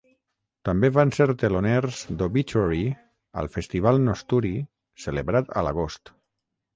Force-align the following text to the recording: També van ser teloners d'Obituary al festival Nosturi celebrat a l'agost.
També 0.67 0.89
van 0.93 1.09
ser 1.17 1.25
teloners 1.41 1.99
d'Obituary 2.21 2.81
al 3.41 3.49
festival 3.57 4.01
Nosturi 4.07 4.53
celebrat 5.05 5.53
a 5.61 5.65
l'agost. 5.69 6.13